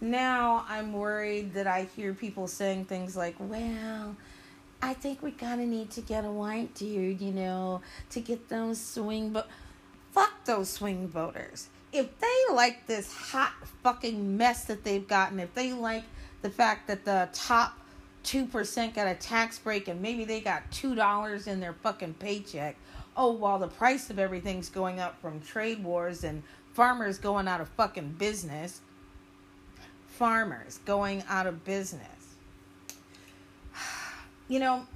Now 0.00 0.64
I'm 0.68 0.92
worried 0.92 1.54
that 1.54 1.66
I 1.66 1.88
hear 1.94 2.14
people 2.14 2.48
saying 2.48 2.86
things 2.86 3.16
like, 3.16 3.36
well, 3.38 4.16
I 4.80 4.94
think 4.94 5.22
we 5.22 5.30
kind 5.30 5.60
of 5.60 5.68
need 5.68 5.90
to 5.92 6.00
get 6.00 6.24
a 6.24 6.30
white 6.30 6.74
dude, 6.74 7.20
you 7.20 7.32
know, 7.32 7.82
to 8.10 8.20
get 8.20 8.48
those 8.48 8.80
swing 8.80 9.30
but 9.30 9.48
fuck 10.12 10.44
those 10.44 10.70
swing 10.70 11.08
voters. 11.08 11.68
If 11.92 12.18
they 12.20 12.54
like 12.54 12.86
this 12.86 13.12
hot 13.12 13.52
fucking 13.82 14.36
mess 14.36 14.64
that 14.66 14.84
they've 14.84 15.06
gotten, 15.06 15.40
if 15.40 15.52
they 15.54 15.72
like 15.72 16.04
the 16.42 16.50
fact 16.50 16.86
that 16.88 17.04
the 17.04 17.28
top 17.32 17.78
2% 18.24 18.94
got 18.94 19.06
a 19.06 19.14
tax 19.14 19.58
break 19.58 19.88
and 19.88 20.00
maybe 20.00 20.24
they 20.24 20.40
got 20.40 20.70
$2 20.70 21.46
in 21.46 21.60
their 21.60 21.72
fucking 21.72 22.14
paycheck, 22.14 22.76
oh, 23.16 23.32
while 23.32 23.58
the 23.58 23.68
price 23.68 24.10
of 24.10 24.18
everything's 24.18 24.68
going 24.68 25.00
up 25.00 25.20
from 25.20 25.40
trade 25.40 25.82
wars 25.82 26.24
and 26.24 26.42
farmers 26.72 27.18
going 27.18 27.48
out 27.48 27.60
of 27.60 27.68
fucking 27.70 28.14
business, 28.18 28.80
farmers 30.06 30.78
going 30.84 31.22
out 31.28 31.46
of 31.46 31.64
business. 31.64 32.08
You 34.48 34.58
know, 34.58 34.86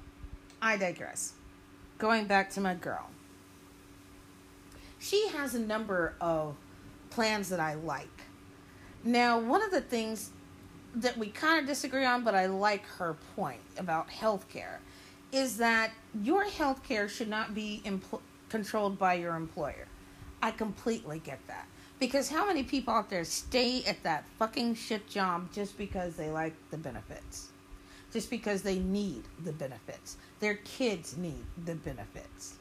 I 0.61 0.77
digress. 0.77 1.33
Going 1.97 2.25
back 2.25 2.51
to 2.51 2.61
my 2.61 2.75
girl. 2.75 3.09
She 5.07 5.29
has 5.29 5.55
a 5.55 5.59
number 5.59 6.15
of 6.19 6.57
plans 7.11 7.47
that 7.47 7.61
I 7.61 7.75
like. 7.75 8.23
Now, 9.05 9.39
one 9.39 9.63
of 9.63 9.71
the 9.71 9.79
things 9.79 10.31
that 10.95 11.17
we 11.17 11.27
kind 11.27 11.61
of 11.61 11.65
disagree 11.65 12.03
on, 12.03 12.25
but 12.25 12.35
I 12.35 12.47
like 12.47 12.85
her 12.97 13.15
point 13.33 13.61
about 13.77 14.09
healthcare, 14.09 14.79
is 15.31 15.55
that 15.57 15.91
your 16.21 16.43
healthcare 16.43 17.07
should 17.07 17.29
not 17.29 17.55
be 17.55 17.81
controlled 18.49 18.99
by 18.99 19.13
your 19.13 19.35
employer. 19.35 19.87
I 20.43 20.51
completely 20.51 21.19
get 21.19 21.39
that. 21.47 21.67
Because 21.99 22.29
how 22.29 22.45
many 22.45 22.63
people 22.63 22.93
out 22.93 23.09
there 23.09 23.23
stay 23.23 23.85
at 23.85 24.03
that 24.03 24.25
fucking 24.37 24.75
shit 24.75 25.07
job 25.07 25.53
just 25.53 25.77
because 25.77 26.17
they 26.17 26.29
like 26.29 26.53
the 26.69 26.77
benefits? 26.77 27.47
Just 28.11 28.29
because 28.29 28.61
they 28.61 28.79
need 28.79 29.23
the 29.45 29.53
benefits. 29.53 30.17
Their 30.41 30.55
kids 30.55 31.15
need 31.15 31.45
the 31.63 31.75
benefits. 31.75 32.55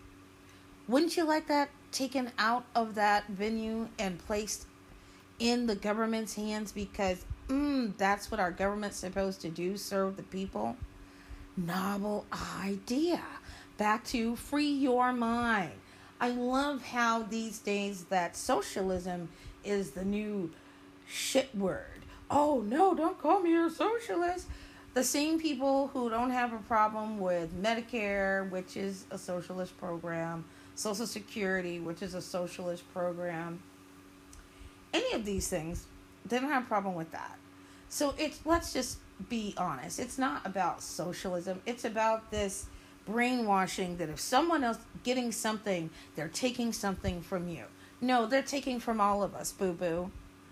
Wouldn't 0.89 1.17
you 1.17 1.25
like 1.25 1.49
that 1.49 1.71
taken 1.91 2.31
out 2.39 2.65
of 2.75 2.95
that 2.95 3.27
venue 3.27 3.89
and 3.99 4.19
placed 4.19 4.67
in 5.39 5.67
the 5.67 5.75
government's 5.75 6.35
hands 6.35 6.71
because 6.71 7.25
mm, 7.49 7.97
that's 7.97 8.31
what 8.31 8.39
our 8.39 8.53
government's 8.53 8.97
supposed 8.97 9.41
to 9.41 9.49
do 9.49 9.77
serve 9.77 10.17
the 10.17 10.23
people? 10.23 10.77
Novel 11.57 12.25
idea. 12.63 13.23
Back 13.79 14.05
to 14.07 14.37
free 14.37 14.71
your 14.71 15.13
mind. 15.13 15.73
I 16.21 16.31
love 16.31 16.83
how 16.83 17.23
these 17.25 17.59
days 17.59 18.05
that 18.05 18.37
socialism 18.37 19.29
is 19.65 19.91
the 19.91 20.05
new 20.05 20.51
shit 21.07 21.55
word. 21.55 21.85
Oh 22.31 22.63
no, 22.65 22.95
don't 22.95 23.21
call 23.21 23.41
me 23.41 23.55
a 23.57 23.71
socialist. 23.71 24.47
The 24.95 25.05
same 25.05 25.39
people 25.39 25.89
who 25.89 26.09
don't 26.09 26.31
have 26.31 26.53
a 26.53 26.59
problem 26.59 27.19
with 27.19 27.61
Medicare, 27.63 28.49
which 28.51 28.77
is 28.77 29.05
a 29.11 29.19
socialist 29.19 29.77
program, 29.79 30.45
Social 30.77 31.07
Security, 31.07 31.81
which 31.81 32.03
is 32.03 32.15
a 32.15 32.23
socialist 32.23 32.85
program, 32.93 33.61
any 34.95 35.13
of 35.15 35.25
these 35.25 35.49
things, 35.49 35.87
they 36.25 36.39
don't 36.39 36.51
have 36.51 36.63
a 36.65 36.67
problem 36.67 36.95
with 36.95 37.11
that. 37.11 37.37
So 37.89 38.15
it's 38.19 38.39
let's 38.47 38.73
just 38.73 38.99
be 39.29 39.55
honest. 39.57 39.99
It's 39.99 40.19
not 40.19 40.47
about 40.47 40.83
socialism. 40.83 41.61
It's 41.67 41.85
about 41.85 42.31
this 42.31 42.67
brainwashing 43.07 43.97
that 43.97 44.09
if 44.09 44.21
someone 44.21 44.63
else 44.63 44.79
getting 45.03 45.33
something, 45.33 45.91
they're 46.15 46.29
taking 46.29 46.73
something 46.73 47.23
from 47.23 47.49
you. 47.49 47.65
No, 48.01 48.27
they're 48.27 48.43
taking 48.43 48.79
from 48.79 49.01
all 49.01 49.23
of 49.23 49.35
us, 49.35 49.53
boo 49.53 49.73
boo. 49.73 50.11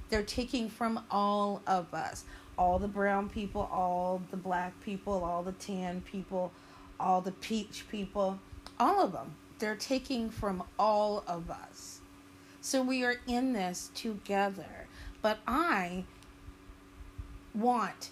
They're 0.09 0.23
taking 0.23 0.69
from 0.71 1.05
all 1.11 1.63
of 1.67 1.93
us. 1.93 2.25
all 2.57 2.79
the 2.79 2.89
brown 2.89 3.29
people, 3.29 3.69
all 3.73 4.23
the 4.31 4.37
black 4.37 4.81
people, 4.83 5.25
all 5.25 5.43
the 5.43 5.53
tan 5.53 6.03
people, 6.03 6.53
all 6.99 7.21
the 7.21 7.33
peach 7.33 7.85
people, 7.91 8.39
all 8.79 9.03
of 9.03 9.13
them. 9.13 9.35
They're 9.59 9.77
taking 9.77 10.31
from 10.31 10.63
all 10.79 11.25
of 11.27 11.51
us. 11.51 12.01
So 12.61 12.83
we 12.83 13.05
are 13.05 13.17
in 13.27 13.53
this 13.53 13.91
together. 13.95 14.87
But 15.23 15.39
I 15.47 16.05
want, 17.55 18.11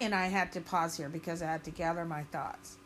and 0.00 0.14
I 0.14 0.26
had 0.26 0.52
to 0.52 0.60
pause 0.60 0.96
here 0.96 1.08
because 1.08 1.42
I 1.42 1.46
had 1.46 1.64
to 1.64 1.70
gather 1.70 2.04
my 2.04 2.22
thoughts. 2.24 2.76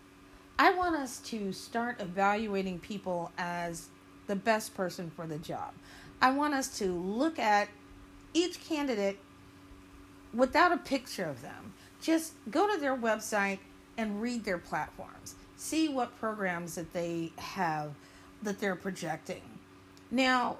I 0.59 0.73
want 0.73 0.97
us 0.97 1.19
to 1.21 1.53
start 1.53 2.00
evaluating 2.00 2.79
people 2.79 3.33
as 3.37 3.88
the 4.26 4.37
best 4.37 4.75
person 4.75 5.11
for 5.14 5.26
the 5.26 5.38
job. 5.38 5.75
I 6.23 6.31
want 6.31 6.55
us 6.55 6.79
to 6.79 6.93
look 6.93 7.38
at 7.38 7.69
each 8.33 8.64
candidate 8.64 9.19
without 10.33 10.73
a 10.73 10.76
picture 10.76 11.26
of 11.29 11.43
them. 11.43 11.75
Just 12.00 12.35
go 12.50 12.73
to 12.73 12.81
their 12.81 12.97
website 12.97 13.59
and 13.97 14.21
read 14.21 14.45
their 14.45 14.59
platforms. 14.59 15.34
See 15.64 15.88
what 15.88 16.14
programs 16.21 16.75
that 16.75 16.92
they 16.92 17.33
have 17.38 17.94
that 18.42 18.61
they're 18.61 18.76
projecting. 18.76 19.40
Now, 20.11 20.59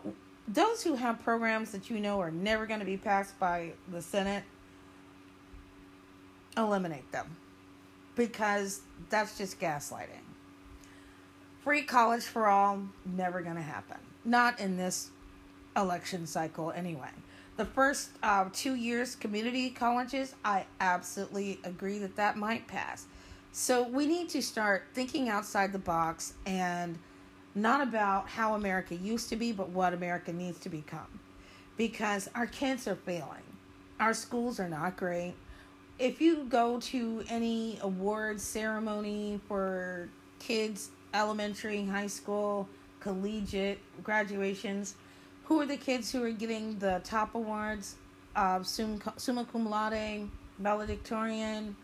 those 0.49 0.82
who 0.82 0.94
have 0.94 1.23
programs 1.23 1.73
that 1.73 1.90
you 1.90 2.00
know 2.00 2.23
are 2.23 2.30
never 2.30 2.64
going 2.64 2.80
to 2.80 2.87
be 2.87 2.96
passed 2.96 3.38
by 3.38 3.73
the 3.92 4.00
Senate, 4.00 4.44
eliminate 6.56 7.12
them 7.12 7.37
because 8.16 8.80
that's 9.11 9.37
just 9.37 9.61
gaslighting. 9.61 10.25
Free 11.61 11.82
college 11.82 12.25
for 12.25 12.46
all, 12.46 12.80
never 13.04 13.42
going 13.42 13.56
to 13.56 13.62
happen. 13.62 13.99
Not 14.25 14.58
in 14.58 14.78
this 14.78 15.11
election 15.76 16.26
cycle, 16.26 16.70
anyway. 16.70 17.11
The 17.58 17.66
first 17.66 18.08
uh, 18.23 18.46
two 18.54 18.75
years, 18.75 19.16
community 19.16 19.68
colleges, 19.68 20.34
I 20.46 20.64
absolutely 20.80 21.61
agree 21.62 21.99
that 21.99 22.16
that 22.16 22.38
might 22.38 22.66
pass. 22.66 23.04
So 23.56 23.84
we 23.84 24.06
need 24.06 24.30
to 24.30 24.42
start 24.42 24.82
thinking 24.94 25.28
outside 25.28 25.73
the 25.73 25.78
box 25.78 26.34
and 26.44 26.99
not 27.54 27.80
about 27.80 28.28
how 28.28 28.56
America 28.56 28.96
used 28.96 29.28
to 29.28 29.37
be, 29.37 29.52
but 29.52 29.68
what 29.68 29.94
America 29.94 30.32
needs 30.32 30.58
to 30.58 30.68
become. 30.68 31.20
Because 31.76 32.28
our 32.34 32.49
kids 32.49 32.88
are 32.88 32.96
failing, 32.96 33.44
our 34.00 34.12
schools 34.12 34.58
are 34.58 34.68
not 34.68 34.96
great. 34.96 35.34
If 36.00 36.20
you 36.20 36.46
go 36.49 36.80
to 36.80 37.23
any 37.28 37.78
award 37.80 38.40
ceremony 38.40 39.38
for 39.46 40.08
kids, 40.40 40.90
elementary, 41.14 41.84
high 41.84 42.08
school, 42.08 42.68
collegiate 42.99 43.78
graduations, 44.02 44.96
who 45.44 45.61
are 45.61 45.66
the 45.66 45.76
kids 45.76 46.11
who 46.11 46.25
are 46.25 46.32
getting 46.32 46.76
the 46.80 47.00
top 47.04 47.37
awards? 47.37 47.94
Uh, 48.34 48.64
summa 48.64 49.44
cum 49.44 49.70
laude, 49.70 50.28
valedictorian. 50.58 51.76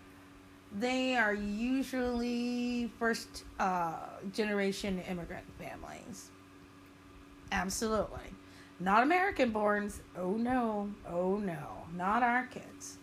They 0.72 1.16
are 1.16 1.34
usually 1.34 2.90
first 2.98 3.44
uh, 3.58 3.94
generation 4.32 5.02
immigrant 5.08 5.46
families. 5.58 6.28
Absolutely. 7.50 8.20
Not 8.78 9.02
American 9.02 9.52
borns. 9.52 9.98
Oh 10.16 10.32
no. 10.32 10.90
Oh 11.08 11.36
no. 11.38 11.84
Not 11.96 12.22
our 12.22 12.46
kids. 12.46 12.98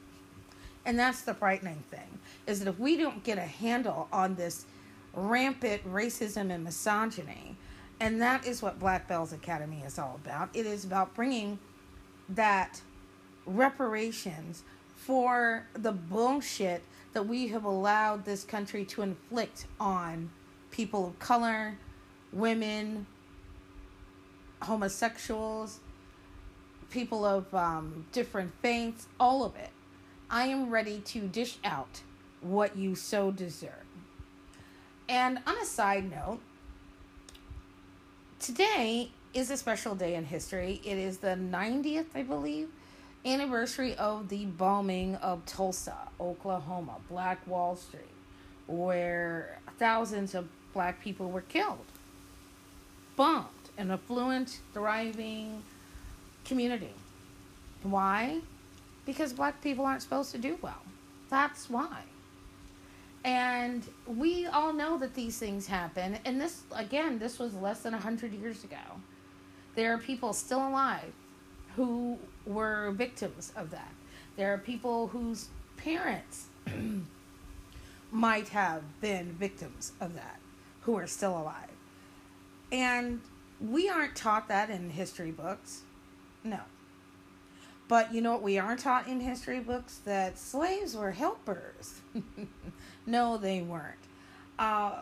And 0.86 0.98
that's 0.98 1.22
the 1.22 1.34
frightening 1.34 1.84
thing 1.92 2.20
is 2.48 2.60
that 2.60 2.70
if 2.70 2.80
we 2.80 2.96
don't 2.96 3.24
get 3.24 3.38
a 3.38 3.42
handle 3.42 4.08
on 4.12 4.36
this 4.36 4.66
rampant 5.14 5.86
racism 5.86 6.52
and 6.52 6.64
misogyny, 6.64 7.58
and 8.00 8.22
that 8.22 8.46
is 8.48 8.62
what 8.62 8.80
Black 8.80 9.08
Bells 9.08 9.34
Academy 9.34 9.84
is 9.86 10.00
all 10.00 10.20
about. 10.24 10.50
It 10.54 10.66
is 10.66 10.86
about 10.86 11.14
bringing 11.14 11.60
that 12.30 12.82
reparations 13.46 14.64
for 14.96 15.66
the 15.74 15.92
bullshit 15.92 16.84
that 17.14 17.28
we 17.28 17.48
have 17.48 17.64
allowed 17.64 18.26
this 18.26 18.44
country 18.44 18.86
to 18.86 19.02
inflict 19.02 19.66
on 19.80 20.30
people 20.72 21.08
of 21.08 21.20
color, 21.20 21.78
women, 22.32 23.06
homosexuals, 24.62 25.80
people 26.90 27.26
of 27.26 27.54
um, 27.54 28.06
different 28.12 28.52
faiths, 28.62 29.08
all 29.20 29.44
of 29.44 29.56
it. 29.56 29.70
I 30.30 30.48
am 30.48 30.70
ready 30.70 31.00
to 31.00 31.22
dish 31.28 31.58
out 31.64 32.02
what 32.42 32.78
you 32.78 32.96
so 32.96 33.32
deserve. 33.32 33.72
And 35.10 35.40
on 35.48 35.58
a 35.58 35.66
side 35.66 36.10
note, 36.10 36.40
today 38.40 39.12
is 39.34 39.50
a 39.52 39.58
special 39.58 39.96
day 39.96 40.16
in 40.16 40.26
history. 40.26 40.82
It 40.84 40.98
is 40.98 41.20
the 41.20 41.30
90th, 41.30 42.08
I 42.14 42.24
believe, 42.24 42.70
anniversary 43.28 43.96
of 43.96 44.30
the 44.30 44.46
bombing 44.46 45.16
of 45.18 45.46
Tulsa, 45.46 45.98
Oklahoma, 46.20 46.96
Black 47.10 47.46
Wall 47.46 47.76
Street, 47.76 48.04
where 48.68 49.60
thousands 49.78 50.34
of 50.34 50.48
black 50.74 51.02
people 51.02 51.30
were 51.30 51.42
killed. 51.42 51.86
Bombed, 53.16 53.48
an 53.78 53.92
affluent, 53.92 54.60
thriving 54.74 55.62
community. 56.46 56.94
Why? 57.84 58.40
Because 59.06 59.34
black 59.34 59.62
people 59.62 59.86
aren't 59.86 60.02
supposed 60.02 60.32
to 60.32 60.38
do 60.38 60.58
well. 60.62 60.82
That's 61.30 61.70
why. 61.70 62.02
And 63.26 63.84
we 64.06 64.46
all 64.46 64.72
know 64.72 64.98
that 65.00 65.14
these 65.14 65.38
things 65.38 65.68
happen. 65.68 66.18
And 66.24 66.40
this, 66.40 66.62
again, 66.74 67.20
this 67.20 67.40
was 67.40 67.54
less 67.56 67.82
than 67.82 67.92
100 67.92 68.34
years 68.34 68.64
ago. 68.64 68.78
There 69.76 69.94
are 69.94 69.98
people 69.98 70.32
still 70.34 70.66
alive 70.66 71.12
who 71.76 72.18
were 72.48 72.92
victims 72.92 73.52
of 73.56 73.72
that. 73.72 73.92
There 74.36 74.54
are 74.54 74.58
people 74.58 75.08
whose 75.08 75.50
parents 75.78 76.46
might 78.12 78.50
have 78.50 78.84
been 79.02 79.34
victims 79.34 79.92
of 80.00 80.16
that 80.16 80.40
who 80.82 80.96
are 80.96 81.08
still 81.08 81.38
alive. 81.38 81.70
And 82.72 83.22
we 83.60 83.90
aren't 83.90 84.16
taught 84.16 84.48
that 84.48 84.70
in 84.70 84.90
history 84.90 85.32
books. 85.32 85.82
No. 86.44 86.60
But 87.88 88.14
you 88.14 88.22
know 88.22 88.34
what 88.34 88.44
we 88.44 88.58
aren't 88.58 88.82
taught 88.82 89.08
in 89.08 89.20
history 89.20 89.60
books? 89.60 90.00
That 90.06 90.38
slaves 90.38 90.96
were 90.96 91.12
helpers. 91.12 92.02
no, 93.06 93.38
they 93.38 93.62
weren't. 93.62 93.96
Uh, 94.60 95.02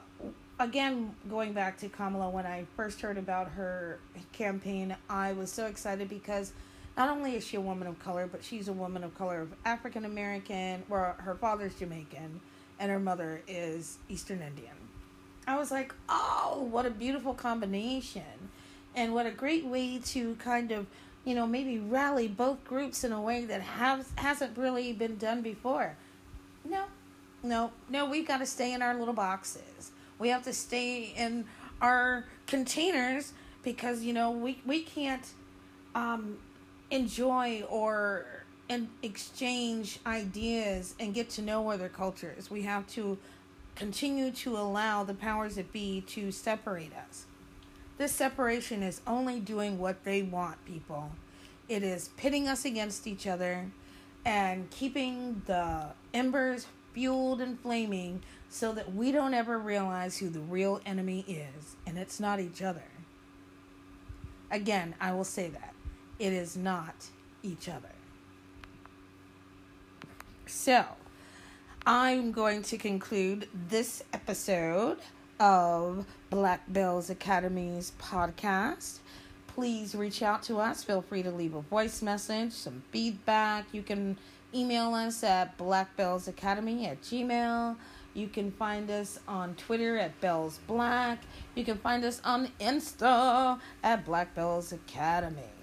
again, 0.59 1.15
going 1.29 1.53
back 1.53 1.77
to 1.79 1.89
Kamala, 1.89 2.29
when 2.29 2.45
I 2.45 2.65
first 2.75 3.01
heard 3.01 3.17
about 3.17 3.49
her 3.49 3.99
campaign, 4.33 4.95
I 5.09 5.33
was 5.33 5.51
so 5.51 5.65
excited 5.65 6.09
because 6.09 6.53
not 6.97 7.09
only 7.09 7.35
is 7.35 7.45
she 7.45 7.57
a 7.57 7.61
woman 7.61 7.87
of 7.87 7.99
color, 7.99 8.27
but 8.31 8.43
she's 8.43 8.67
a 8.67 8.73
woman 8.73 9.03
of 9.03 9.15
color 9.17 9.41
of 9.41 9.53
African 9.65 10.05
American, 10.05 10.83
where 10.87 11.15
her 11.19 11.35
father's 11.35 11.75
Jamaican 11.75 12.39
and 12.79 12.91
her 12.91 12.99
mother 12.99 13.41
is 13.47 13.97
Eastern 14.09 14.41
Indian. 14.41 14.75
I 15.47 15.57
was 15.57 15.71
like, 15.71 15.93
oh, 16.09 16.67
what 16.71 16.85
a 16.85 16.89
beautiful 16.89 17.33
combination. 17.33 18.49
And 18.95 19.13
what 19.13 19.25
a 19.25 19.31
great 19.31 19.65
way 19.65 19.99
to 20.05 20.35
kind 20.35 20.71
of 20.71 20.87
you 21.25 21.33
know, 21.33 21.47
maybe 21.47 21.79
rally 21.79 22.27
both 22.27 22.63
groups 22.63 23.03
in 23.03 23.11
a 23.11 23.19
way 23.19 23.45
that 23.45 23.61
has 23.61 24.11
hasn't 24.15 24.57
really 24.57 24.93
been 24.93 25.17
done 25.17 25.41
before. 25.41 25.97
No, 26.63 26.85
no, 27.43 27.71
no. 27.89 28.05
We've 28.05 28.27
got 28.27 28.37
to 28.37 28.45
stay 28.45 28.73
in 28.73 28.81
our 28.83 28.93
little 28.93 29.13
boxes. 29.13 29.91
We 30.19 30.29
have 30.29 30.43
to 30.43 30.53
stay 30.53 31.13
in 31.17 31.45
our 31.81 32.25
containers 32.45 33.33
because 33.63 34.03
you 34.03 34.13
know 34.13 34.29
we 34.31 34.61
we 34.65 34.83
can't 34.83 35.27
um, 35.95 36.37
enjoy 36.91 37.63
or 37.69 38.25
and 38.69 38.89
exchange 39.03 39.99
ideas 40.07 40.95
and 40.99 41.13
get 41.13 41.29
to 41.31 41.41
know 41.41 41.69
other 41.69 41.89
cultures. 41.89 42.49
We 42.49 42.63
have 42.63 42.87
to 42.93 43.17
continue 43.75 44.31
to 44.31 44.57
allow 44.57 45.03
the 45.03 45.13
powers 45.13 45.55
that 45.55 45.71
be 45.71 46.01
to 46.07 46.31
separate 46.31 46.91
us. 46.95 47.25
This 47.97 48.11
separation 48.11 48.81
is 48.81 49.01
only 49.05 49.39
doing 49.39 49.77
what 49.79 50.03
they 50.03 50.23
want, 50.23 50.63
people. 50.65 51.11
It 51.69 51.83
is 51.83 52.09
pitting 52.17 52.47
us 52.47 52.65
against 52.65 53.07
each 53.07 53.27
other 53.27 53.65
and 54.25 54.69
keeping 54.71 55.43
the 55.45 55.89
embers 56.13 56.67
fueled 56.93 57.41
and 57.41 57.59
flaming 57.59 58.21
so 58.49 58.73
that 58.73 58.93
we 58.93 59.11
don't 59.11 59.33
ever 59.33 59.59
realize 59.59 60.17
who 60.17 60.29
the 60.29 60.39
real 60.39 60.81
enemy 60.85 61.25
is, 61.27 61.75
and 61.85 61.97
it's 61.97 62.19
not 62.19 62.39
each 62.39 62.61
other. 62.61 62.83
Again, 64.49 64.95
I 64.99 65.13
will 65.13 65.23
say 65.23 65.49
that. 65.49 65.74
It 66.17 66.33
is 66.33 66.55
not 66.55 66.95
each 67.43 67.67
other. 67.67 67.89
So, 70.45 70.85
I'm 71.85 72.31
going 72.31 72.63
to 72.63 72.77
conclude 72.77 73.47
this 73.67 74.03
episode 74.13 74.99
of 75.39 76.05
Black 76.29 76.61
Bells 76.71 77.09
Academy's 77.09 77.91
podcast. 77.99 78.99
Please 79.47 79.95
reach 79.95 80.21
out 80.21 80.43
to 80.43 80.57
us. 80.57 80.83
Feel 80.83 81.01
free 81.01 81.23
to 81.23 81.31
leave 81.31 81.53
a 81.53 81.61
voice 81.61 82.01
message, 82.01 82.53
some 82.53 82.83
feedback. 82.91 83.65
You 83.71 83.81
can 83.83 84.17
email 84.53 84.93
us 84.93 85.23
at 85.23 85.57
blackbellsacademy 85.57 86.87
at 86.87 87.01
gmail. 87.01 87.75
You 88.13 88.27
can 88.29 88.51
find 88.51 88.89
us 88.89 89.19
on 89.27 89.55
Twitter 89.55 89.97
at 89.97 90.19
Bells 90.21 90.59
Black. 90.67 91.19
You 91.55 91.65
can 91.65 91.77
find 91.77 92.05
us 92.05 92.21
on 92.23 92.47
Insta 92.61 93.59
at 93.83 94.05
Black 94.05 94.33
Bells 94.33 94.71
Academy. 94.71 95.54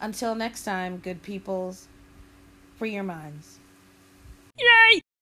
Until 0.00 0.34
next 0.34 0.64
time, 0.64 0.96
good 0.98 1.22
peoples, 1.22 1.88
free 2.76 2.94
your 2.94 3.02
minds. 3.02 3.58
Yay! 4.58 5.02